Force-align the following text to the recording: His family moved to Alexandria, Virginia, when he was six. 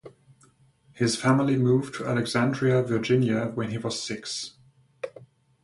His 0.93 1.15
family 1.15 1.57
moved 1.57 1.93
to 1.93 2.07
Alexandria, 2.07 2.81
Virginia, 2.81 3.51
when 3.53 3.69
he 3.69 3.77
was 3.77 4.01
six. 4.01 4.53